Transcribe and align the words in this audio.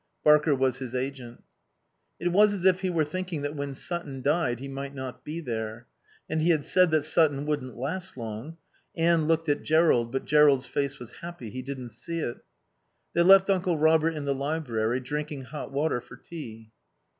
Barker 0.23 0.55
was 0.55 0.79
his 0.79 0.95
agent. 0.95 1.43
It 2.19 2.29
was 2.29 2.55
as 2.55 2.65
if 2.65 2.81
he 2.81 2.89
were 2.89 3.05
thinking 3.05 3.43
that 3.43 3.55
when 3.55 3.75
Sutton 3.75 4.23
died 4.23 4.59
he 4.59 4.67
might 4.67 4.95
not 4.95 5.23
be 5.23 5.39
there. 5.41 5.85
And 6.27 6.41
he 6.41 6.49
had 6.49 6.63
said 6.63 6.89
that 6.89 7.03
Sutton 7.03 7.45
wouldn't 7.45 7.77
last 7.77 8.17
long. 8.17 8.57
Anne 8.95 9.27
looked 9.27 9.47
at 9.47 9.61
Jerrold. 9.61 10.11
But 10.11 10.25
Jerrold's 10.25 10.65
face 10.65 10.97
was 10.97 11.17
happy. 11.17 11.51
He 11.51 11.61
didn't 11.61 11.89
see 11.89 12.17
it. 12.17 12.37
They 13.13 13.21
left 13.21 13.51
Uncle 13.51 13.77
Robert 13.77 14.15
in 14.15 14.25
the 14.25 14.33
library, 14.33 15.01
drinking 15.01 15.43
hot 15.43 15.71
water 15.71 16.01
for 16.01 16.17
tea. 16.17 16.71